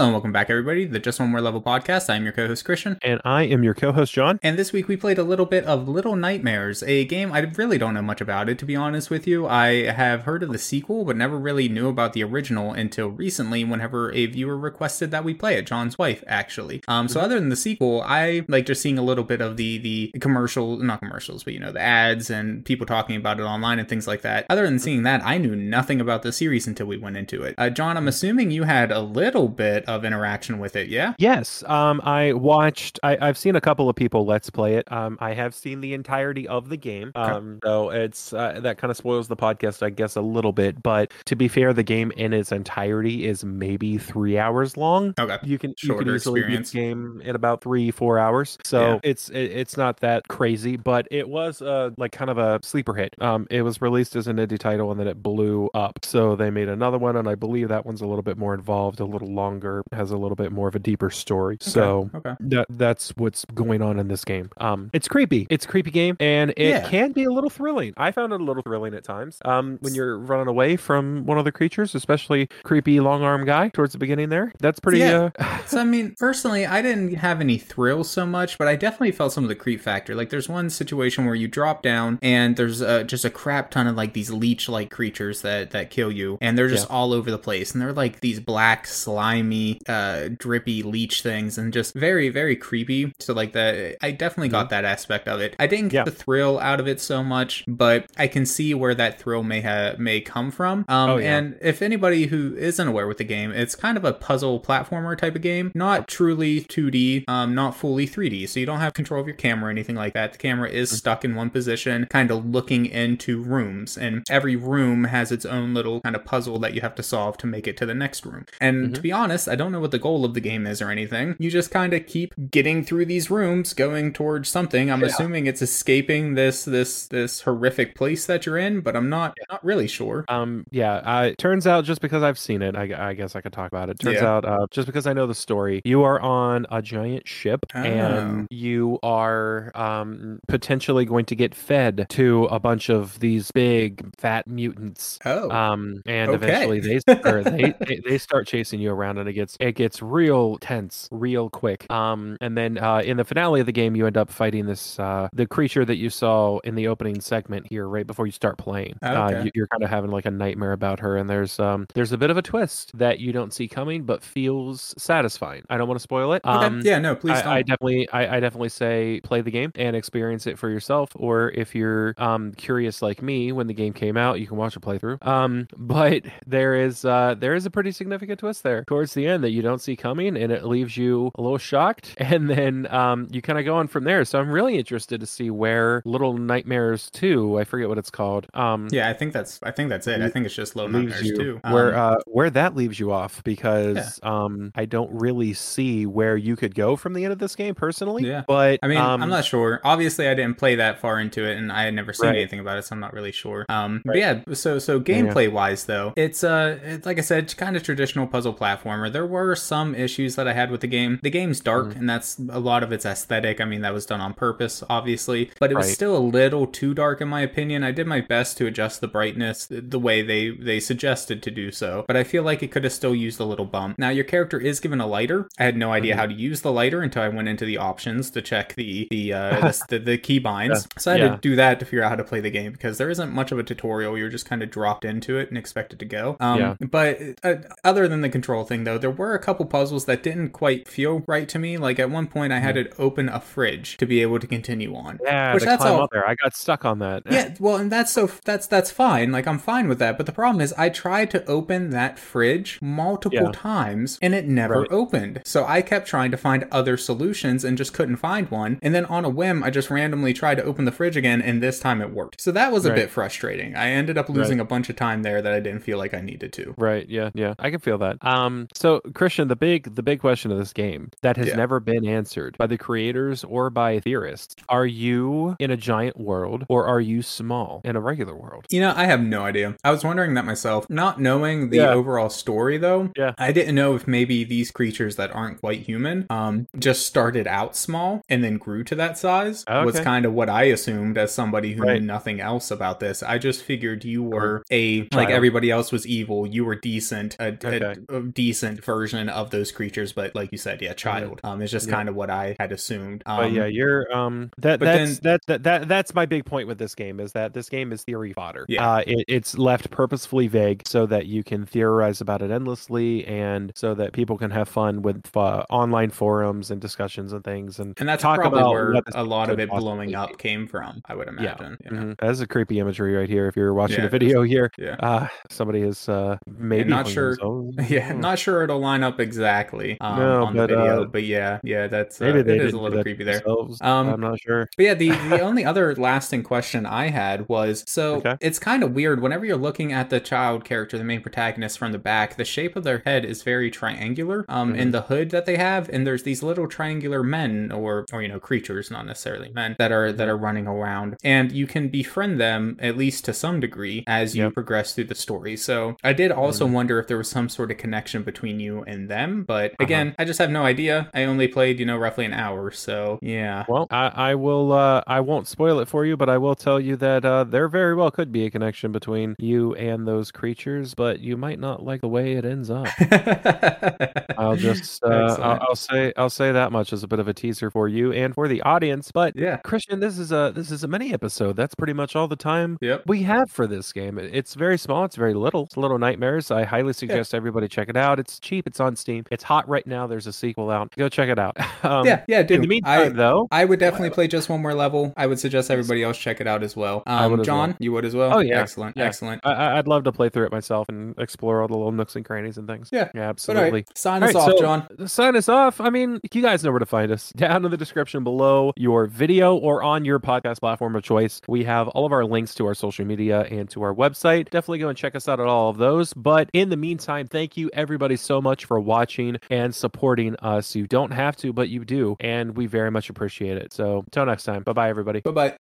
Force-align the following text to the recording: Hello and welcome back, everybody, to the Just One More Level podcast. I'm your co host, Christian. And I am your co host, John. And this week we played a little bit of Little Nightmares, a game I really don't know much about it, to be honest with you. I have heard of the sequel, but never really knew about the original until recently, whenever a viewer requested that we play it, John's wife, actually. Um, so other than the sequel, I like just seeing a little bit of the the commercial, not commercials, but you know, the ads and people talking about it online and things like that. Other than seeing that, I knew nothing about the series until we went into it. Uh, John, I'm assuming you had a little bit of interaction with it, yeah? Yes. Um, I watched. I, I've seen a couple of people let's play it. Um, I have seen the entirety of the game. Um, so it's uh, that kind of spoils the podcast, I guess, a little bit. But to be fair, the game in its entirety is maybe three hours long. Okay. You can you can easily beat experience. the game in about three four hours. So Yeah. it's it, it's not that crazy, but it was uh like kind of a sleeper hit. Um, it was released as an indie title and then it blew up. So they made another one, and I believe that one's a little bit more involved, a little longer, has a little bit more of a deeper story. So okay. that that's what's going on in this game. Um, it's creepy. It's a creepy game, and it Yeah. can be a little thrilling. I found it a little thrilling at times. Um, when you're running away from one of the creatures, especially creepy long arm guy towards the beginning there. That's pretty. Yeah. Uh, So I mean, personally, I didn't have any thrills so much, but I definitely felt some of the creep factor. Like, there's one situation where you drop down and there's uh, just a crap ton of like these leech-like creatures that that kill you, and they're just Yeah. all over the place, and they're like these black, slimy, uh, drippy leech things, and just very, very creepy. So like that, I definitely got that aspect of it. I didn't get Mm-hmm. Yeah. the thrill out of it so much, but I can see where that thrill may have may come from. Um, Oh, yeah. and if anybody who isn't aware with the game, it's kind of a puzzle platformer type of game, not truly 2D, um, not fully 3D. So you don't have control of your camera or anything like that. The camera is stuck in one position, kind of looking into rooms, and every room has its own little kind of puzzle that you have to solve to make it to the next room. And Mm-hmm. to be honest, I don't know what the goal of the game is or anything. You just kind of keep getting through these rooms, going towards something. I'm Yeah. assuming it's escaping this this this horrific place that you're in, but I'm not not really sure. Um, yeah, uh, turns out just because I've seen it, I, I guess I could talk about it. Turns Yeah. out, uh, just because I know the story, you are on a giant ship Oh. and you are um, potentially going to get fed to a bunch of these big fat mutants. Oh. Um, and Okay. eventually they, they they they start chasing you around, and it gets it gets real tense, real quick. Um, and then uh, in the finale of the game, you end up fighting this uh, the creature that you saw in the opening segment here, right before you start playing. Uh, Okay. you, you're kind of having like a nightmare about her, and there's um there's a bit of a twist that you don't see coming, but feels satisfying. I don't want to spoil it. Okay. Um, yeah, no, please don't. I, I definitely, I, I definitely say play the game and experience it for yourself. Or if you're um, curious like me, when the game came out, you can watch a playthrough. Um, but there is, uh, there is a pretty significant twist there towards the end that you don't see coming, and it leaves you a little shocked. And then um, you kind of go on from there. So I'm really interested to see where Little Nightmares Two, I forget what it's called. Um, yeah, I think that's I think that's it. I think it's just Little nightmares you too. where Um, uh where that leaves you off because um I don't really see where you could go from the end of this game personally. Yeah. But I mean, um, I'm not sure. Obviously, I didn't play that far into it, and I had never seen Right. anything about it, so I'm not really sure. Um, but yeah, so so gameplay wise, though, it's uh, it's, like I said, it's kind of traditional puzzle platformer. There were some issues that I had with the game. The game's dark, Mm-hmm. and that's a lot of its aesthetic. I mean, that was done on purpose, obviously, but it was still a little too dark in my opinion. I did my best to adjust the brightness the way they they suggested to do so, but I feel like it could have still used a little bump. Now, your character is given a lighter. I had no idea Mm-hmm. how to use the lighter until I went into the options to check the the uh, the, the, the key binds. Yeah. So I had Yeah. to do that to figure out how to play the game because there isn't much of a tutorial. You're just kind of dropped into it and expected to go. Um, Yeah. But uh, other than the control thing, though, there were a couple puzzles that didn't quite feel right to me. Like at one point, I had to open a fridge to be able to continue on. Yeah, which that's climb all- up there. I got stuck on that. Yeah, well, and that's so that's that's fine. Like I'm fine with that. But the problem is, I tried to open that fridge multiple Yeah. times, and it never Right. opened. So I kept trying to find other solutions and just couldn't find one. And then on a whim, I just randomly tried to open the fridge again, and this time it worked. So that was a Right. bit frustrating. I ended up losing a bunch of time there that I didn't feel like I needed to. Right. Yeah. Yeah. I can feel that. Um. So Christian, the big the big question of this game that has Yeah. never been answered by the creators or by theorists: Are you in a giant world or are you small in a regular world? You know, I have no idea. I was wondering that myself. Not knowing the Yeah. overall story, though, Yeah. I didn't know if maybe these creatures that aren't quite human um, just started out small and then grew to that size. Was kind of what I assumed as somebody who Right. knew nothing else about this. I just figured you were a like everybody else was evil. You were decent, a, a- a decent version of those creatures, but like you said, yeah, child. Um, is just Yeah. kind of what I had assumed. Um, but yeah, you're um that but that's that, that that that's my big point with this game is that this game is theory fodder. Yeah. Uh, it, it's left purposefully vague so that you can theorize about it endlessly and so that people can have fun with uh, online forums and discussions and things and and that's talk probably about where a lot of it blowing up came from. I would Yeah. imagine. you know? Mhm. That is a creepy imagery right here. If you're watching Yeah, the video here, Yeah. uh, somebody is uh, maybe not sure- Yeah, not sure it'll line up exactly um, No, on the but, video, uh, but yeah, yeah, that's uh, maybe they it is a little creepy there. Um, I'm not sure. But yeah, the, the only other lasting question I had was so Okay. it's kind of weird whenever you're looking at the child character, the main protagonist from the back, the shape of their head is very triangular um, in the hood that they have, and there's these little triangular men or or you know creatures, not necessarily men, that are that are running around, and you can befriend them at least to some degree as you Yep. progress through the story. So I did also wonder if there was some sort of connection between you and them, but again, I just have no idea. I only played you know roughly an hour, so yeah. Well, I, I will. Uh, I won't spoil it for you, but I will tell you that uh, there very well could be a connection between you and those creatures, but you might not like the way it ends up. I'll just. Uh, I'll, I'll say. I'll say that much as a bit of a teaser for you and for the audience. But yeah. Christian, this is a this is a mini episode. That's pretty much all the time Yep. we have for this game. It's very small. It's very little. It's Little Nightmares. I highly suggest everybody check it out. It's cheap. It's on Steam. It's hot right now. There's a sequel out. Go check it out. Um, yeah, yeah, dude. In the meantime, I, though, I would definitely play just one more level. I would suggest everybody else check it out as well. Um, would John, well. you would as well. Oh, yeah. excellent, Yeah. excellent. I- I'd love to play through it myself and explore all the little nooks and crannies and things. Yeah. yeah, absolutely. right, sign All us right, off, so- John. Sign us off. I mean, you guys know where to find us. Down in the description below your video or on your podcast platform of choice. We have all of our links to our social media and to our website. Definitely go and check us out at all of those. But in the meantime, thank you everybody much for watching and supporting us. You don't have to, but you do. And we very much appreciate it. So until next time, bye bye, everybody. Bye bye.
Hello 0.00 0.08
and 0.08 0.14
welcome 0.14 0.32
back, 0.32 0.48
everybody, 0.48 0.86
to 0.86 0.92
the 0.92 0.98
Just 0.98 1.20
One 1.20 1.28
More 1.28 1.42
Level 1.42 1.60
podcast. 1.60 2.08
I'm 2.08 2.24
your 2.24 2.32
co 2.32 2.46
host, 2.46 2.64
Christian. 2.64 2.98
And 3.02 3.20
I 3.22 3.42
am 3.42 3.62
your 3.62 3.74
co 3.74 3.92
host, 3.92 4.14
John. 4.14 4.40
And 4.42 4.58
this 4.58 4.72
week 4.72 4.88
we 4.88 4.96
played 4.96 5.18
a 5.18 5.22
little 5.22 5.44
bit 5.44 5.66
of 5.66 5.90
Little 5.90 6.16
Nightmares, 6.16 6.82
a 6.84 7.04
game 7.04 7.30
I 7.32 7.40
really 7.40 7.76
don't 7.76 7.92
know 7.92 8.00
much 8.00 8.22
about 8.22 8.48
it, 8.48 8.58
to 8.60 8.64
be 8.64 8.74
honest 8.74 9.10
with 9.10 9.26
you. 9.26 9.46
I 9.46 9.90
have 9.90 10.22
heard 10.22 10.42
of 10.42 10.52
the 10.52 10.58
sequel, 10.58 11.04
but 11.04 11.18
never 11.18 11.36
really 11.36 11.68
knew 11.68 11.86
about 11.90 12.14
the 12.14 12.24
original 12.24 12.72
until 12.72 13.08
recently, 13.08 13.62
whenever 13.62 14.10
a 14.12 14.24
viewer 14.24 14.56
requested 14.56 15.10
that 15.10 15.22
we 15.22 15.34
play 15.34 15.56
it, 15.56 15.66
John's 15.66 15.98
wife, 15.98 16.24
actually. 16.26 16.82
Um, 16.88 17.06
so 17.06 17.20
other 17.20 17.38
than 17.38 17.50
the 17.50 17.54
sequel, 17.54 18.00
I 18.00 18.46
like 18.48 18.64
just 18.64 18.80
seeing 18.80 18.96
a 18.96 19.02
little 19.02 19.24
bit 19.24 19.42
of 19.42 19.58
the 19.58 19.76
the 19.76 20.12
commercial, 20.18 20.78
not 20.78 21.00
commercials, 21.00 21.44
but 21.44 21.52
you 21.52 21.60
know, 21.60 21.72
the 21.72 21.82
ads 21.82 22.30
and 22.30 22.64
people 22.64 22.86
talking 22.86 23.16
about 23.16 23.38
it 23.38 23.42
online 23.42 23.78
and 23.78 23.86
things 23.86 24.06
like 24.06 24.22
that. 24.22 24.46
Other 24.48 24.64
than 24.64 24.78
seeing 24.78 25.02
that, 25.02 25.20
I 25.26 25.36
knew 25.36 25.54
nothing 25.54 26.00
about 26.00 26.22
the 26.22 26.32
series 26.32 26.66
until 26.66 26.86
we 26.86 26.96
went 26.96 27.18
into 27.18 27.42
it. 27.42 27.54
Uh, 27.58 27.68
John, 27.68 27.98
I'm 27.98 28.08
assuming 28.08 28.50
you 28.50 28.62
had 28.62 28.90
a 28.90 29.00
little 29.00 29.48
bit 29.48 29.84
of 29.96 30.04
interaction 30.04 30.58
with 30.58 30.76
it, 30.76 30.88
yeah? 30.88 31.14
Yes. 31.18 31.62
Um, 31.66 32.00
I 32.04 32.32
watched. 32.32 32.98
I, 33.02 33.18
I've 33.20 33.38
seen 33.38 33.56
a 33.56 33.60
couple 33.60 33.88
of 33.88 33.96
people 33.96 34.24
let's 34.24 34.50
play 34.50 34.76
it. 34.76 34.90
Um, 34.92 35.18
I 35.20 35.34
have 35.34 35.54
seen 35.54 35.80
the 35.80 35.94
entirety 35.94 36.46
of 36.48 36.68
the 36.68 36.76
game. 36.76 37.12
Um, 37.14 37.58
so 37.64 37.90
it's 37.90 38.32
uh, 38.32 38.60
that 38.62 38.78
kind 38.78 38.90
of 38.90 38.96
spoils 38.96 39.28
the 39.28 39.36
podcast, 39.36 39.82
I 39.82 39.90
guess, 39.90 40.16
a 40.16 40.20
little 40.20 40.52
bit. 40.52 40.82
But 40.82 41.12
to 41.26 41.36
be 41.36 41.48
fair, 41.48 41.72
the 41.72 41.82
game 41.82 42.12
in 42.16 42.32
its 42.32 42.52
entirety 42.52 43.26
is 43.26 43.44
maybe 43.44 43.98
three 43.98 44.38
hours 44.38 44.76
long. 44.76 45.14
Okay. 45.18 45.38
You 45.42 45.58
can 45.58 45.74
you 45.82 45.96
can 45.96 46.08
easily 46.14 46.40
beat 46.42 46.60
experience. 46.60 46.70
the 46.72 46.78
game 46.78 47.22
in 47.24 47.34
about 47.36 47.62
three 47.62 47.90
four 47.90 48.18
hours. 48.18 48.58
So 48.64 48.80
Yeah. 48.94 49.00
it's 49.02 49.28
it, 49.30 49.36
it's 49.52 49.76
not 49.76 49.98
that 50.00 50.28
crazy, 50.28 50.76
but 50.76 51.06
it 51.10 51.28
was 51.28 51.60
uh 51.62 51.90
like 51.96 52.12
kind 52.12 52.30
of 52.30 52.38
a 52.38 52.60
sleeper 52.62 52.94
hit. 52.94 53.14
Um, 53.20 53.46
it 53.50 53.62
was 53.62 53.80
released 53.82 54.16
as 54.16 54.26
an 54.26 54.36
indie 54.36 54.58
title 54.58 54.90
and 54.90 54.98
then 55.00 55.08
it 55.08 55.22
blew 55.22 55.68
up. 55.74 56.04
So 56.04 56.36
they 56.36 56.50
made 56.50 56.68
another 56.68 56.98
one, 56.98 57.16
and 57.16 57.28
I 57.28 57.34
believe 57.34 57.68
that 57.68 57.84
one's 57.86 58.00
a 58.00 58.06
little 58.06 58.22
bit 58.22 58.36
more 58.38 58.54
involved, 58.54 59.00
a 59.00 59.04
little 59.04 59.28
longer, 59.32 59.79
has 59.92 60.10
a 60.10 60.16
little 60.16 60.36
bit 60.36 60.52
more 60.52 60.68
of 60.68 60.74
a 60.74 60.78
deeper 60.78 61.10
story. 61.10 61.58
So 61.60 62.10
okay. 62.14 62.34
that 62.40 62.66
that's 62.70 63.10
what's 63.16 63.44
going 63.54 63.82
on 63.82 63.98
in 63.98 64.08
this 64.08 64.24
game. 64.24 64.50
Um, 64.58 64.90
it's 64.92 65.08
creepy. 65.08 65.46
It's 65.50 65.64
a 65.64 65.68
creepy 65.68 65.90
game, 65.90 66.16
and 66.20 66.50
it 66.56 66.68
Yeah. 66.68 66.88
can 66.88 67.12
be 67.12 67.24
a 67.24 67.30
little 67.30 67.50
thrilling. 67.50 67.92
I 67.96 68.10
found 68.12 68.32
it 68.32 68.40
a 68.40 68.44
little 68.44 68.62
thrilling 68.62 68.94
at 68.94 69.04
times. 69.04 69.38
Um, 69.44 69.78
when 69.80 69.94
you're 69.94 70.18
running 70.18 70.46
away 70.48 70.76
from 70.76 71.24
one 71.26 71.38
of 71.38 71.44
the 71.44 71.52
creatures, 71.52 71.94
especially 71.94 72.48
creepy 72.62 73.00
long 73.00 73.22
arm 73.22 73.44
guy 73.44 73.68
towards 73.68 73.92
the 73.92 73.98
beginning 73.98 74.28
there. 74.28 74.52
That's 74.60 74.80
pretty. 74.80 74.98
Yeah. 74.98 75.30
Uh, 75.38 75.58
So 75.66 75.78
I 75.80 75.84
mean, 75.84 76.14
personally, 76.18 76.66
I 76.66 76.82
didn't 76.82 77.14
have 77.14 77.40
any 77.40 77.56
thrills 77.58 78.10
so 78.10 78.26
much, 78.26 78.58
but 78.58 78.66
I 78.66 78.74
definitely 78.74 79.12
felt 79.12 79.32
some 79.32 79.44
of 79.44 79.48
the 79.48 79.54
creep 79.54 79.80
factor. 79.80 80.14
Like, 80.16 80.30
there's 80.30 80.48
one 80.48 80.68
situation 80.68 81.26
where 81.26 81.34
you 81.36 81.46
drop 81.46 81.82
down 81.82 82.18
and 82.22 82.56
there's 82.56 82.82
uh, 82.82 83.04
just 83.04 83.24
a 83.24 83.30
crap 83.30 83.70
ton 83.70 83.86
of 83.86 83.94
like 83.94 84.12
these 84.12 84.30
leech-like 84.32 84.90
creatures 84.90 85.42
that 85.42 85.70
that 85.70 85.90
kill 85.90 86.10
you, 86.10 86.38
and 86.40 86.58
they're 86.58 86.68
just 86.68 86.88
Yeah. 86.88 86.96
all 86.96 87.12
over 87.12 87.30
the 87.30 87.38
place, 87.38 87.72
and 87.72 87.80
they're 87.80 87.92
like 87.92 88.18
these 88.20 88.40
black, 88.40 88.86
slimy, 88.86 89.69
uh, 89.88 90.28
drippy 90.36 90.82
leech 90.82 91.22
things, 91.22 91.56
and 91.58 91.72
just 91.72 91.94
very, 91.94 92.28
very 92.28 92.56
creepy. 92.56 93.12
So 93.20 93.32
like 93.34 93.52
that, 93.52 93.96
I 94.02 94.10
definitely 94.10 94.48
got 94.48 94.70
that 94.70 94.84
aspect 94.84 95.28
of 95.28 95.40
it. 95.40 95.54
I 95.58 95.66
didn't 95.66 95.88
get 95.88 95.90
Mm-hmm. 95.90 95.96
Yeah. 96.00 96.04
the 96.04 96.10
thrill 96.12 96.58
out 96.60 96.80
of 96.80 96.86
it 96.88 97.00
so 97.00 97.22
much, 97.22 97.64
but 97.68 98.06
I 98.16 98.26
can 98.28 98.46
see 98.46 98.72
where 98.74 98.94
that 98.94 99.20
thrill 99.20 99.42
may 99.42 99.60
have 99.60 99.98
may 99.98 100.20
come 100.20 100.50
from. 100.50 100.84
Um, 100.88 101.10
Oh, 101.10 101.16
yeah. 101.18 101.36
and 101.36 101.58
if 101.60 101.82
anybody 101.82 102.26
who 102.26 102.54
isn't 102.56 102.86
aware 102.88 103.06
with 103.06 103.18
the 103.18 103.24
game, 103.24 103.50
it's 103.50 103.74
kind 103.74 103.96
of 103.98 104.04
a 104.04 104.12
puzzle 104.12 104.60
platformer 104.60 105.18
type 105.18 105.34
of 105.36 105.42
game, 105.42 105.72
not 105.74 106.06
truly 106.08 106.60
2D, 106.62 107.24
um, 107.28 107.54
not 107.54 107.76
fully 107.76 108.06
3D. 108.06 108.48
So 108.48 108.60
you 108.60 108.66
don't 108.66 108.78
have 108.80 108.94
control 108.94 109.20
of 109.20 109.26
your 109.26 109.36
camera 109.36 109.66
or 109.68 109.70
anything 109.70 109.96
like 109.96 110.14
that. 110.14 110.32
The 110.32 110.38
camera 110.38 110.68
is 110.70 110.90
stuck 110.90 111.24
in 111.24 111.34
one 111.34 111.50
position, 111.50 112.06
kind 112.08 112.30
of 112.30 112.46
looking 112.46 112.86
into 112.86 113.42
rooms, 113.42 113.98
and 113.98 114.24
every 114.30 114.56
room 114.56 115.04
has 115.04 115.32
its 115.32 115.44
own 115.44 115.74
little 115.74 116.00
kind 116.00 116.14
of 116.16 116.24
puzzle 116.24 116.58
that 116.60 116.72
you 116.74 116.80
have 116.80 116.94
to 116.94 117.02
solve 117.02 117.36
to 117.38 117.46
make 117.46 117.66
it 117.66 117.76
to 117.78 117.84
the 117.86 117.94
next 117.94 118.24
room. 118.24 118.46
And 118.60 118.70
Mm-hmm. 118.84 118.92
to 118.94 119.00
be 119.02 119.12
honest, 119.12 119.48
I 119.50 119.56
don't 119.56 119.72
know 119.72 119.80
what 119.80 119.90
the 119.90 119.98
goal 119.98 120.24
of 120.24 120.34
the 120.34 120.40
game 120.40 120.66
is 120.66 120.80
or 120.80 120.90
anything. 120.90 121.36
You 121.38 121.50
just 121.50 121.70
kind 121.70 121.92
of 121.92 122.06
keep 122.06 122.34
getting 122.50 122.84
through 122.84 123.06
these 123.06 123.30
rooms, 123.30 123.74
going 123.74 124.12
towards 124.12 124.48
something. 124.48 124.90
I'm 124.90 125.00
Yeah. 125.00 125.06
assuming 125.08 125.46
it's 125.46 125.62
escaping 125.62 126.34
this 126.34 126.64
this 126.64 127.06
this 127.08 127.40
horrific 127.42 127.94
place 127.94 128.26
that 128.26 128.46
you're 128.46 128.58
in, 128.58 128.80
but 128.80 128.96
I'm 128.96 129.08
not 129.08 129.36
not 129.50 129.64
really 129.64 129.88
sure. 129.88 130.24
Um, 130.28 130.64
yeah, 130.70 130.94
uh, 130.94 131.32
turns 131.38 131.66
out 131.66 131.84
just 131.84 132.00
because 132.00 132.22
I've 132.22 132.38
seen 132.38 132.62
it, 132.62 132.76
I, 132.76 133.10
I 133.10 133.14
guess 133.14 133.34
I 133.36 133.40
could 133.40 133.52
talk 133.52 133.72
about 133.72 133.88
it. 133.90 133.98
Turns 133.98 134.16
Yeah. 134.20 134.28
out, 134.28 134.44
uh, 134.44 134.66
just 134.70 134.86
because 134.86 135.06
I 135.06 135.12
know 135.12 135.26
the 135.26 135.34
story, 135.34 135.80
you 135.84 136.02
are 136.02 136.20
on 136.20 136.66
a 136.70 136.80
giant 136.82 137.26
ship 137.28 137.66
Oh. 137.74 137.78
and 137.80 138.46
you 138.50 138.98
are 139.02 139.70
um, 139.74 140.40
potentially 140.48 141.04
going 141.04 141.24
to 141.26 141.34
get 141.34 141.54
fed 141.54 142.06
to 142.10 142.44
a 142.46 142.58
bunch 142.60 142.88
of 142.90 143.18
these 143.20 143.50
big 143.50 144.04
fat 144.18 144.46
mutants. 144.46 145.18
Oh. 145.24 145.50
Um, 145.50 146.02
and 146.06 146.30
Okay. 146.30 146.46
eventually 146.46 146.80
they, 146.80 146.98
they 147.06 147.74
they 147.86 148.00
they 148.06 148.18
start 148.18 148.46
chasing 148.46 148.80
you 148.80 148.90
around, 148.92 149.18
and 149.18 149.28
it 149.28 149.32
gets 149.40 149.56
it 149.60 149.72
gets 149.72 150.02
real 150.02 150.58
tense, 150.58 151.08
real 151.10 151.48
quick. 151.50 151.90
Um, 151.90 152.36
and 152.40 152.56
then 152.56 152.78
uh, 152.78 152.98
in 152.98 153.16
the 153.16 153.24
finale 153.24 153.60
of 153.60 153.66
the 153.66 153.72
game, 153.72 153.96
you 153.96 154.06
end 154.06 154.16
up 154.16 154.30
fighting 154.30 154.66
this 154.66 154.98
uh, 154.98 155.28
the 155.32 155.46
creature 155.46 155.84
that 155.84 155.96
you 155.96 156.10
saw 156.10 156.58
in 156.60 156.74
the 156.74 156.86
opening 156.88 157.20
segment 157.20 157.66
here, 157.66 157.88
right 157.88 158.06
before 158.06 158.26
you 158.26 158.32
start 158.32 158.58
playing. 158.58 158.98
Uh, 159.02 159.28
Okay. 159.30 159.44
you, 159.44 159.50
you're 159.54 159.66
kind 159.68 159.82
of 159.82 159.90
having 159.90 160.10
like 160.10 160.26
a 160.26 160.30
nightmare 160.30 160.72
about 160.72 161.00
her, 161.00 161.16
and 161.16 161.28
there's 161.28 161.58
um 161.60 161.86
there's 161.94 162.12
a 162.12 162.18
bit 162.18 162.30
of 162.30 162.36
a 162.36 162.42
twist 162.42 162.96
that 162.98 163.18
you 163.20 163.32
don't 163.32 163.52
see 163.52 163.68
coming, 163.68 164.04
but 164.04 164.22
feels 164.22 164.94
satisfying. 164.98 165.62
I 165.70 165.76
don't 165.76 165.88
want 165.88 165.98
to 165.98 166.02
spoil 166.02 166.32
it. 166.32 166.42
Okay. 166.44 166.66
Um, 166.66 166.80
yeah, 166.84 166.98
no, 166.98 167.14
please 167.14 167.40
don't. 167.42 167.52
I, 167.52 167.56
I 167.58 167.62
definitely, 167.62 168.08
I, 168.10 168.36
I 168.36 168.40
definitely 168.40 168.68
say 168.70 169.20
play 169.24 169.40
the 169.40 169.50
game 169.50 169.72
and 169.74 169.94
experience 169.96 170.46
it 170.46 170.58
for 170.58 170.68
yourself. 170.68 171.10
Or 171.14 171.50
if 171.50 171.74
you're 171.74 172.14
um, 172.18 172.52
curious 172.54 173.02
like 173.02 173.22
me, 173.22 173.52
when 173.52 173.66
the 173.66 173.74
game 173.74 173.92
came 173.92 174.16
out, 174.16 174.40
you 174.40 174.46
can 174.46 174.56
watch 174.56 174.76
a 174.76 174.80
playthrough. 174.80 175.24
Um, 175.26 175.68
but 175.76 176.22
there 176.46 176.74
is, 176.74 177.04
uh, 177.04 177.34
there 177.38 177.54
is 177.54 177.66
a 177.66 177.70
pretty 177.70 177.92
significant 177.92 178.40
twist 178.40 178.62
there 178.62 178.84
towards 178.86 179.14
the 179.14 179.26
end 179.26 179.29
that 179.38 179.50
you 179.50 179.62
don't 179.62 179.80
see 179.80 179.96
coming, 179.96 180.36
and 180.36 180.52
it 180.52 180.64
leaves 180.64 180.96
you 180.96 181.30
a 181.36 181.42
little 181.42 181.58
shocked. 181.58 182.14
And 182.30 182.48
then 182.48 182.86
um, 182.94 183.26
you 183.32 183.42
kind 183.42 183.58
of 183.58 183.64
go 183.64 183.74
on 183.76 183.88
from 183.88 184.04
there. 184.04 184.24
So 184.24 184.38
I'm 184.38 184.50
really 184.50 184.78
interested 184.78 185.18
to 185.20 185.26
see 185.26 185.50
where 185.50 186.00
Little 186.04 186.36
Nightmares 186.38 187.10
Two, 187.10 187.58
I 187.58 187.64
forget 187.64 187.88
what 187.88 187.98
it's 187.98 188.10
called. 188.10 188.46
Um, 188.54 188.86
yeah, 188.92 189.08
I 189.08 189.14
think 189.14 189.32
that's 189.32 189.58
I 189.62 189.70
think 189.72 189.88
that's 189.88 190.06
it. 190.06 190.20
I 190.20 190.28
think 190.30 190.46
it's 190.46 190.54
just 190.54 190.76
Little 190.76 190.90
nightmares 190.92 191.22
you 191.22 191.36
too. 191.36 191.60
where 191.70 191.96
Um, 191.98 192.12
uh 192.14 192.16
where 192.26 192.50
that 192.50 192.76
leaves 192.76 193.00
you 193.00 193.12
off 193.12 193.42
because 193.42 194.20
um 194.22 194.70
I 194.76 194.84
don't 194.84 195.10
really 195.12 195.52
see 195.54 196.06
where 196.06 196.36
you 196.36 196.54
could 196.56 196.74
go 196.74 196.94
from 196.96 197.14
the 197.14 197.24
end 197.24 197.32
of 197.32 197.38
this 197.38 197.56
game 197.56 197.74
personally. 197.74 198.26
Yeah. 198.26 198.44
But 198.46 198.78
I 198.82 198.86
mean, 198.88 198.98
um, 198.98 199.22
I'm 199.22 199.28
not 199.28 199.44
sure. 199.44 199.80
Obviously, 199.84 200.28
I 200.28 200.34
didn't 200.34 200.56
play 200.58 200.76
that 200.76 201.00
far 201.00 201.18
into 201.20 201.44
it, 201.44 201.56
and 201.58 201.72
I 201.72 201.84
had 201.84 201.94
never 201.94 202.12
seen 202.12 202.28
Right. 202.28 202.36
anything 202.36 202.60
about 202.60 202.78
it, 202.78 202.84
so 202.84 202.94
I'm 202.94 203.00
not 203.00 203.12
really 203.12 203.32
sure. 203.32 203.66
Um, 203.68 204.02
but 204.04 204.16
yeah, 204.16 204.40
so 204.52 204.78
so 204.78 205.00
gameplay 205.00 205.50
wise, 205.50 205.84
though, 205.84 206.12
it's 206.16 206.44
uh, 206.44 206.78
it's, 206.84 207.06
like 207.06 207.18
I 207.18 207.22
said, 207.22 207.44
it's 207.44 207.54
kind 207.54 207.76
of 207.76 207.82
traditional 207.82 208.26
puzzle 208.26 208.54
platformer. 208.54 209.12
There 209.12 209.19
were 209.26 209.54
some 209.56 209.94
issues 209.94 210.36
that 210.36 210.46
I 210.48 210.52
had 210.52 210.70
with 210.70 210.80
the 210.80 210.86
game. 210.86 211.18
The 211.22 211.30
game's 211.30 211.60
dark, 211.60 211.88
Mm-hmm. 211.88 211.98
and 212.00 212.10
that's 212.10 212.38
a 212.50 212.60
lot 212.60 212.82
of 212.82 212.92
its 212.92 213.06
aesthetic. 213.06 213.60
I 213.60 213.64
mean, 213.64 213.80
that 213.82 213.92
was 213.94 214.06
done 214.06 214.20
on 214.20 214.34
purpose, 214.34 214.82
obviously, 214.88 215.50
but 215.58 215.70
it 215.72 215.76
was 215.76 215.92
still 215.92 216.16
a 216.16 216.18
little 216.18 216.66
too 216.66 216.94
dark 216.94 217.20
in 217.20 217.28
my 217.28 217.40
opinion. 217.40 217.82
I 217.84 217.90
did 217.92 218.06
my 218.06 218.20
best 218.20 218.56
to 218.58 218.66
adjust 218.66 219.00
the 219.00 219.08
brightness 219.08 219.66
the 219.70 219.98
way 219.98 220.22
they 220.22 220.50
they 220.50 220.80
suggested 220.80 221.42
to 221.42 221.50
do 221.50 221.70
so, 221.72 222.04
but 222.06 222.16
I 222.16 222.24
feel 222.24 222.42
like 222.42 222.62
it 222.62 222.70
could 222.70 222.84
have 222.84 222.92
still 222.92 223.14
used 223.14 223.40
a 223.40 223.44
little 223.44 223.64
bump. 223.64 223.98
Now, 223.98 224.10
your 224.10 224.24
character 224.24 224.58
is 224.58 224.80
given 224.80 225.00
a 225.00 225.06
lighter. 225.06 225.48
I 225.58 225.64
had 225.64 225.76
no 225.76 225.92
idea 225.92 226.12
Mm-hmm. 226.12 226.20
how 226.20 226.26
to 226.26 226.34
use 226.34 226.62
the 226.62 226.72
lighter 226.72 227.02
until 227.02 227.22
I 227.22 227.28
went 227.28 227.48
into 227.48 227.64
the 227.64 227.76
options 227.78 228.30
to 228.30 228.42
check 228.42 228.74
the 228.74 229.06
the 229.10 229.32
uh, 229.32 229.60
the, 229.70 229.84
the, 229.88 229.98
the 229.98 230.18
key 230.18 230.38
binds. 230.38 230.82
Yeah. 230.96 231.00
So 231.00 231.10
I 231.12 231.14
had 231.18 231.20
Yeah. 231.22 231.34
to 231.36 231.40
do 231.40 231.56
that 231.56 231.78
to 231.80 231.84
figure 231.84 232.02
out 232.02 232.10
how 232.10 232.16
to 232.16 232.24
play 232.24 232.40
the 232.40 232.50
game 232.50 232.72
because 232.72 232.98
there 232.98 233.10
isn't 233.10 233.32
much 233.32 233.52
of 233.52 233.58
a 233.58 233.62
tutorial. 233.62 234.16
You're 234.18 234.28
just 234.28 234.46
kind 234.46 234.62
of 234.62 234.70
dropped 234.70 235.04
into 235.04 235.38
it 235.38 235.48
and 235.48 235.56
expected 235.58 235.98
to 236.00 236.04
go. 236.04 236.36
Um, 236.40 236.58
Yeah. 236.58 236.74
But 236.80 237.18
uh, 237.44 237.54
other 237.84 238.08
than 238.08 238.20
the 238.22 238.28
control 238.28 238.64
thing, 238.64 238.84
though, 238.84 238.98
there 238.98 239.09
were 239.10 239.34
a 239.34 239.38
couple 239.38 239.66
puzzles 239.66 240.04
that 240.06 240.22
didn't 240.22 240.50
quite 240.50 240.88
feel 240.88 241.22
right 241.26 241.48
to 241.48 241.58
me. 241.58 241.76
Like 241.78 241.98
at 241.98 242.10
one 242.10 242.26
point, 242.26 242.52
I 242.52 242.58
had 242.60 242.74
to 242.76 242.88
open 242.98 243.28
a 243.28 243.40
fridge 243.40 243.96
to 243.98 244.06
be 244.06 244.22
able 244.22 244.38
to 244.38 244.46
continue 244.46 244.94
on. 244.94 245.18
Yeah, 245.22 245.54
which 245.54 245.64
that's 245.64 245.82
climb 245.82 245.94
all- 245.94 246.02
up 246.04 246.10
there. 246.12 246.26
I 246.28 246.34
got 246.34 246.54
stuck 246.54 246.84
on 246.84 246.98
that. 247.00 247.22
Yeah, 247.30 247.54
well, 247.58 247.76
and 247.76 247.90
that's 247.90 248.12
so 248.12 248.30
that's 248.44 248.66
that's 248.66 248.90
fine. 248.90 249.32
Like 249.32 249.46
I'm 249.46 249.58
fine 249.58 249.88
with 249.88 249.98
that. 249.98 250.16
But 250.16 250.26
the 250.26 250.32
problem 250.32 250.60
is, 250.60 250.72
I 250.74 250.88
tried 250.88 251.30
to 251.32 251.44
open 251.46 251.90
that 251.90 252.18
fridge 252.18 252.78
multiple 252.82 253.38
Yeah. 253.46 253.50
times, 253.52 254.18
and 254.22 254.34
it 254.34 254.46
never 254.46 254.80
Right. 254.82 254.90
opened. 254.90 255.42
So 255.44 255.64
I 255.66 255.82
kept 255.82 256.06
trying 256.06 256.30
to 256.30 256.36
find 256.36 256.66
other 256.70 256.96
solutions 256.96 257.64
and 257.64 257.76
just 257.78 257.92
couldn't 257.92 258.16
find 258.16 258.50
one. 258.50 258.78
And 258.82 258.94
then 258.94 259.04
on 259.06 259.24
a 259.24 259.28
whim, 259.28 259.62
I 259.62 259.70
just 259.70 259.90
randomly 259.90 260.32
tried 260.32 260.56
to 260.56 260.64
open 260.64 260.84
the 260.84 260.92
fridge 260.92 261.16
again, 261.16 261.40
and 261.42 261.62
this 261.62 261.78
time 261.80 262.00
it 262.00 262.10
worked. 262.12 262.40
So 262.40 262.52
that 262.52 262.72
was 262.72 262.84
a 262.84 262.90
Right. 262.90 262.96
bit 262.96 263.10
frustrating. 263.10 263.74
I 263.76 263.90
ended 263.90 264.18
up 264.18 264.28
losing 264.28 264.60
a 264.60 264.64
bunch 264.64 264.88
of 264.88 264.96
time 264.96 265.22
there 265.22 265.40
that 265.42 265.52
I 265.52 265.60
didn't 265.60 265.80
feel 265.82 265.98
like 265.98 266.14
I 266.14 266.20
needed 266.20 266.52
to. 266.54 266.74
Right. 266.78 267.06
Yeah. 267.08 267.30
Yeah. 267.34 267.54
I 267.58 267.70
can 267.70 267.80
feel 267.80 267.98
that. 267.98 268.16
Um. 268.22 268.68
So 268.74 268.99
Christian, 269.14 269.48
the 269.48 269.56
big 269.56 269.94
the 269.94 270.02
big 270.02 270.20
question 270.20 270.50
of 270.50 270.58
this 270.58 270.72
game 270.72 271.10
that 271.22 271.36
has 271.36 271.48
Yeah. 271.48 271.56
never 271.56 271.80
been 271.80 272.06
answered 272.06 272.56
by 272.58 272.66
the 272.66 272.78
creators 272.78 273.44
or 273.44 273.70
by 273.70 274.00
theorists: 274.00 274.54
Are 274.68 274.86
you 274.86 275.56
in 275.58 275.70
a 275.70 275.76
giant 275.76 276.18
world 276.18 276.64
or 276.68 276.86
are 276.86 277.00
you 277.00 277.22
small 277.22 277.80
in 277.84 277.96
a 277.96 278.00
regular 278.00 278.34
world? 278.34 278.66
You 278.70 278.80
know, 278.80 278.92
I 278.96 279.04
have 279.06 279.20
no 279.22 279.42
idea. 279.42 279.76
I 279.84 279.90
was 279.90 280.04
wondering 280.04 280.34
that 280.34 280.44
myself. 280.44 280.86
Not 280.88 281.20
knowing 281.20 281.70
the 281.70 281.78
Yeah. 281.78 281.92
overall 281.92 282.28
story, 282.30 282.78
though, 282.78 283.10
Yeah. 283.16 283.32
I 283.38 283.52
didn't 283.52 283.74
know 283.74 283.94
if 283.94 284.06
maybe 284.06 284.44
these 284.44 284.70
creatures 284.70 285.16
that 285.16 285.34
aren't 285.34 285.60
quite 285.60 285.80
human 285.80 286.26
um, 286.30 286.66
just 286.78 287.06
started 287.06 287.46
out 287.46 287.76
small 287.76 288.22
and 288.28 288.42
then 288.44 288.58
grew 288.58 288.84
to 288.84 288.94
that 288.96 289.18
size. 289.18 289.64
Was 289.68 289.98
kind 290.00 290.24
of 290.24 290.32
what 290.32 290.48
I 290.48 290.64
assumed 290.64 291.18
as 291.18 291.32
somebody 291.32 291.72
who 291.74 291.82
Right. 291.82 292.00
knew 292.00 292.06
nothing 292.06 292.40
else 292.40 292.70
about 292.70 293.00
this. 293.00 293.22
I 293.22 293.38
just 293.38 293.62
figured 293.62 294.04
you 294.04 294.22
were 294.22 294.62
a 294.70 295.08
like 295.12 295.30
everybody 295.30 295.70
else 295.70 295.90
was 295.92 296.06
evil. 296.06 296.46
You 296.46 296.64
were 296.64 296.74
decent, 296.76 297.36
a, 297.40 297.56
a- 297.64 298.16
a 298.16 298.20
decent 298.22 298.84
version 298.94 299.28
of 299.28 299.50
those 299.50 299.70
creatures, 299.72 300.12
but 300.12 300.34
like 300.34 300.50
you 300.52 300.58
said, 300.58 300.82
yeah, 300.82 300.92
child. 300.94 301.40
Um, 301.44 301.62
is 301.62 301.70
just 301.70 301.86
Yeah. 301.88 301.94
kind 301.94 302.08
of 302.08 302.14
what 302.14 302.30
I 302.30 302.56
had 302.58 302.72
assumed. 302.72 303.22
Um, 303.26 303.36
but 303.38 303.52
yeah, 303.52 303.66
you're 303.66 304.12
um 304.14 304.50
that 304.58 304.80
but 304.80 304.86
that's 304.86 305.18
that, 305.20 305.40
that 305.46 305.62
that 305.62 305.88
that's 305.88 306.14
my 306.14 306.26
big 306.26 306.44
point 306.44 306.66
with 306.68 306.78
this 306.78 306.94
game 306.94 307.20
is 307.20 307.32
that 307.32 307.54
this 307.54 307.68
game 307.68 307.92
is 307.92 308.02
theory 308.02 308.32
fodder. 308.32 308.64
Yeah. 308.68 308.88
Uh, 308.90 309.02
it, 309.06 309.24
it's 309.28 309.56
left 309.58 309.90
purposefully 309.90 310.48
vague 310.48 310.82
so 310.86 311.06
that 311.06 311.26
you 311.26 311.42
can 311.44 311.66
theorize 311.66 312.20
about 312.20 312.42
it 312.42 312.50
endlessly 312.50 313.24
and 313.26 313.72
so 313.74 313.94
that 313.94 314.12
people 314.12 314.36
can 314.38 314.50
have 314.50 314.68
fun 314.68 315.02
with 315.02 315.24
uh, 315.36 315.64
online 315.70 316.10
forums 316.10 316.70
and 316.70 316.80
discussions 316.80 317.32
and 317.32 317.44
things 317.44 317.78
and 317.78 317.94
and 318.00 318.08
that's 318.08 318.22
talk 318.22 318.40
probably 318.40 318.58
about 318.60 318.72
where 318.72 319.02
a 319.14 319.24
lot 319.24 319.50
of 319.50 319.58
it 319.60 319.68
blowing 319.70 320.14
up 320.14 320.36
came 320.38 320.66
from. 320.66 321.00
I 321.06 321.14
would 321.14 321.28
Yeah. 321.40 321.54
imagine. 321.56 321.76
you 321.84 321.90
know? 321.90 322.02
Mhm. 322.02 322.18
That 322.20 322.30
is 322.30 322.40
a 322.40 322.46
creepy 322.46 322.78
imagery 322.80 323.14
right 323.14 323.28
here. 323.28 323.46
If 323.46 323.56
you're 323.56 323.74
watching 323.74 323.98
Yeah, 323.98 324.04
the 324.04 324.08
video 324.10 324.42
here, 324.42 324.70
Yeah. 324.78 324.96
uh, 325.00 325.28
somebody 325.48 325.82
is 325.82 326.08
uh, 326.08 326.38
maybe 326.46 326.88
not 326.90 327.06
sure- 327.08 327.36
Yeah, 327.88 328.12
not 328.12 328.38
sure 328.38 328.62
it'll 328.64 328.79
line 328.80 329.02
up 329.02 329.20
exactly 329.20 329.98
um, 330.00 330.16
No, 330.16 330.42
on 330.42 330.56
the 330.56 330.62
but, 330.62 330.70
video, 330.70 331.02
uh, 331.02 331.04
but 331.04 331.22
yeah, 331.24 331.60
yeah, 331.62 331.86
that's 331.86 332.20
uh, 332.20 332.24
maybe 332.24 332.42
they 332.42 332.56
it 332.56 332.62
is 332.62 332.72
a 332.72 332.78
little 332.78 332.98
creepy 332.98 333.24
there. 333.24 333.42
Um, 333.80 334.08
I'm 334.08 334.20
not 334.20 334.40
sure. 334.40 334.68
But 334.76 334.82
yeah, 334.84 334.94
the, 334.94 335.10
the 335.28 335.40
only 335.40 335.64
other 335.64 335.94
lasting 335.94 336.42
question 336.42 336.86
I 336.86 337.08
had 337.10 337.48
was 337.48 337.84
so 337.88 338.16
Okay. 338.16 338.36
it's 338.40 338.58
kind 338.58 338.82
of 338.82 338.92
weird 338.92 339.20
whenever 339.22 339.44
you're 339.44 339.56
looking 339.56 339.92
at 339.92 340.10
the 340.10 340.20
child 340.20 340.64
character, 340.64 340.98
the 340.98 341.04
main 341.04 341.22
protagonist 341.22 341.78
from 341.78 341.92
the 341.92 341.98
back, 341.98 342.36
the 342.36 342.44
shape 342.44 342.76
of 342.76 342.84
their 342.84 343.02
head 343.06 343.24
is 343.24 343.42
very 343.42 343.70
triangular 343.70 344.44
um, 344.48 344.74
in 344.74 344.90
the 344.90 345.02
hood 345.02 345.30
that 345.30 345.46
they 345.46 345.56
have, 345.56 345.88
and 345.90 346.06
there's 346.06 346.22
these 346.24 346.42
little 346.42 346.66
triangular 346.68 347.22
men 347.22 347.72
or 347.72 348.06
or 348.12 348.22
you 348.22 348.28
know 348.28 348.40
creatures, 348.40 348.90
not 348.90 349.06
necessarily 349.06 349.50
men, 349.54 349.76
that 349.78 349.92
are 349.92 350.12
that 350.12 350.28
are 350.28 350.36
running 350.36 350.66
around, 350.66 351.16
and 351.24 351.52
you 351.52 351.66
can 351.66 351.88
befriend 351.88 352.40
them 352.40 352.76
at 352.80 352.96
least 352.96 353.24
to 353.24 353.32
some 353.32 353.60
degree 353.60 354.04
as 354.06 354.36
you 354.36 354.40
Yep. 354.40 354.54
progress 354.54 354.94
through 354.94 355.04
the 355.04 355.14
story. 355.14 355.56
So 355.56 355.96
I 356.02 356.12
did 356.12 356.32
also 356.32 356.66
wonder 356.66 356.98
if 356.98 357.06
there 357.08 357.18
was 357.18 357.28
some 357.30 357.48
sort 357.48 357.70
of 357.70 357.76
connection 357.78 358.22
between 358.22 358.59
you 358.60 358.82
and 358.86 359.08
them, 359.08 359.44
but 359.44 359.74
again, 359.80 360.14
I 360.18 360.24
just 360.24 360.38
have 360.38 360.50
no 360.50 360.64
idea. 360.64 361.10
I 361.14 361.24
only 361.24 361.48
played 361.48 361.78
you 361.80 361.86
know 361.86 361.96
roughly 361.96 362.24
an 362.24 362.32
hour, 362.32 362.70
so 362.70 363.18
yeah. 363.22 363.64
Well, 363.68 363.86
I, 363.90 364.08
I 364.30 364.34
will. 364.34 364.72
Uh, 364.72 365.02
I 365.06 365.20
won't 365.20 365.48
spoil 365.48 365.80
it 365.80 365.88
for 365.88 366.04
you, 366.04 366.16
but 366.16 366.28
I 366.28 366.38
will 366.38 366.54
tell 366.54 366.78
you 366.80 366.96
that 366.96 367.24
uh, 367.24 367.44
there 367.44 367.68
very 367.68 367.94
well 367.94 368.10
could 368.10 368.30
be 368.32 368.44
a 368.46 368.50
connection 368.50 368.92
between 368.92 369.34
you 369.38 369.74
and 369.74 370.06
those 370.06 370.30
creatures, 370.30 370.94
but 370.94 371.20
you 371.20 371.36
might 371.36 371.58
not 371.58 371.84
like 371.84 372.00
the 372.00 372.08
way 372.08 372.34
it 372.34 372.44
ends 372.44 372.70
up. 372.70 372.86
I'll 374.38 374.56
just. 374.56 375.02
Uh, 375.04 375.36
I'll, 375.40 375.58
I'll 375.68 375.76
say. 375.76 376.12
I'll 376.16 376.30
say 376.30 376.52
that 376.52 376.72
much 376.72 376.92
as 376.92 377.02
a 377.02 377.08
bit 377.08 377.18
of 377.18 377.28
a 377.28 377.34
teaser 377.34 377.70
for 377.70 377.88
you 377.88 378.12
and 378.12 378.34
for 378.34 378.48
the 378.48 378.62
audience. 378.62 379.10
But 379.12 379.36
yeah. 379.36 379.58
Christian, 379.58 380.00
this 380.00 380.18
is 380.18 380.32
a 380.32 380.52
this 380.54 380.70
is 380.70 380.84
a 380.84 380.88
mini 380.88 381.12
episode. 381.12 381.56
That's 381.56 381.74
pretty 381.74 381.92
much 381.92 382.16
all 382.16 382.28
the 382.28 382.36
time 382.36 382.78
Yep. 382.80 383.04
we 383.06 383.22
have 383.22 383.50
for 383.50 383.66
this 383.66 383.92
game. 383.92 384.18
It's 384.18 384.54
very 384.54 384.78
small. 384.78 385.04
It's 385.04 385.16
very 385.16 385.34
little. 385.34 385.64
It's 385.64 385.76
Little 385.76 385.98
Nightmares. 385.98 386.50
I 386.50 386.64
highly 386.64 386.92
suggest 386.92 387.34
everybody 387.34 387.68
check 387.68 387.88
it 387.88 387.96
out. 387.96 388.18
It's 388.18 388.38
cheap. 388.50 388.66
It's 388.66 388.80
on 388.80 388.96
Steam. 388.96 389.24
It's 389.30 389.44
hot 389.44 389.68
right 389.68 389.86
now. 389.86 390.06
There's 390.06 390.26
a 390.26 390.32
sequel 390.32 390.70
out. 390.70 390.92
Go 390.96 391.08
check 391.08 391.28
it 391.28 391.38
out. 391.38 391.56
Um, 391.82 392.04
yeah, 392.06 392.24
yeah, 392.28 392.42
dude. 392.42 392.56
In 392.56 392.60
the 392.60 392.68
meantime, 392.68 393.00
I, 393.00 393.08
though, 393.08 393.48
I 393.50 393.64
would 393.64 393.80
definitely 393.80 394.10
play 394.10 394.28
just 394.28 394.50
one 394.50 394.60
more 394.60 394.74
level. 394.74 395.14
I 395.16 395.26
would 395.26 395.38
suggest 395.38 395.70
everybody 395.70 396.02
else 396.02 396.18
check 396.18 396.38
it 396.38 396.46
out 396.46 396.62
as 396.62 396.76
well. 396.76 397.02
Um, 397.06 397.32
would 397.32 397.44
John, 397.44 397.70
well. 397.70 397.76
you 397.80 397.92
would 397.92 398.04
as 398.04 398.14
well. 398.14 398.34
Oh, 398.36 398.40
yeah. 398.40 398.60
excellent, 398.60 398.98
Yeah. 398.98 399.04
excellent. 399.06 399.40
I- 399.46 399.78
I'd 399.78 399.88
love 399.88 400.04
to 400.04 400.12
play 400.12 400.28
through 400.28 400.44
it 400.44 400.52
myself 400.52 400.90
and 400.90 401.14
explore 401.18 401.62
all 401.62 401.68
the 401.68 401.76
little 401.76 401.92
nooks 401.92 402.16
and 402.16 402.24
crannies 402.24 402.58
and 402.58 402.68
things. 402.68 402.90
Yeah. 402.92 403.08
yeah, 403.14 403.30
absolutely. 403.30 403.70
right, 403.70 403.96
sign 403.98 404.22
All 404.22 404.28
us 404.28 404.34
right, 404.34 404.40
off, 404.42 404.50
so- 404.50 404.58
John. 404.60 405.08
Sign 405.08 405.36
us 405.36 405.48
off. 405.48 405.80
I 405.80 405.88
mean, 405.88 406.20
you 406.34 406.42
guys 406.42 406.62
know 406.62 406.70
where 406.70 406.80
to 406.80 406.86
find 406.86 407.10
us. 407.10 407.30
Down 407.36 407.64
in 407.64 407.70
the 407.70 407.78
description 407.78 408.22
below 408.22 408.72
your 408.76 409.06
video 409.06 409.56
or 409.56 409.82
on 409.82 410.04
your 410.04 410.20
podcast 410.20 410.60
platform 410.60 410.96
of 410.96 411.02
choice. 411.02 411.40
We 411.48 411.64
have 411.64 411.88
all 411.88 412.04
of 412.04 412.12
our 412.12 412.26
links 412.26 412.54
to 412.56 412.66
our 412.66 412.74
social 412.74 413.06
media 413.06 413.40
and 413.50 413.70
to 413.70 413.82
our 413.82 413.94
website. 413.94 414.50
Definitely 414.50 414.80
go 414.80 414.88
and 414.90 414.98
check 414.98 415.14
us 415.14 415.28
out 415.28 415.40
at 415.40 415.46
all 415.46 415.70
of 415.70 415.78
those. 415.78 416.12
But 416.12 416.50
in 416.52 416.68
the 416.68 416.76
meantime, 416.76 417.26
thank 417.26 417.56
you 417.56 417.70
everybody 417.72 418.16
much 418.40 418.64
for 418.64 418.80
watching 418.80 419.38
and 419.50 419.74
supporting 419.74 420.36
us. 420.36 420.74
You 420.74 420.86
don't 420.86 421.12
have 421.12 421.36
to, 421.36 421.52
but 421.52 421.68
you 421.68 421.84
do. 421.84 422.16
And 422.20 422.56
we 422.56 422.66
very 422.66 422.90
much 422.90 423.10
appreciate 423.10 423.56
it. 423.56 423.72
So 423.72 423.98
until 424.06 424.26
next 424.26 424.44
time, 424.44 424.62
bye 424.62 424.72
bye, 424.72 424.88
everybody. 424.88 425.20
Bye 425.20 425.30
bye. 425.30 425.58